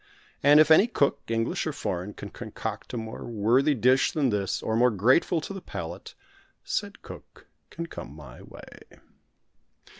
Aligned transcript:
And 0.41 0.59
if 0.59 0.71
any 0.71 0.87
cook, 0.87 1.19
English 1.27 1.67
or 1.67 1.73
foreign, 1.73 2.15
can 2.15 2.29
concoct 2.31 2.91
a 2.91 2.97
more 2.97 3.23
worthy 3.23 3.75
dish 3.75 4.13
than 4.13 4.31
this, 4.31 4.63
or 4.63 4.75
more 4.75 4.89
grateful 4.89 5.39
to 5.41 5.53
the 5.53 5.61
palate, 5.61 6.15
said 6.63 7.03
cook 7.03 7.45
can 7.69 7.85
come 7.85 8.15
my 8.15 8.41
way. 8.41 8.97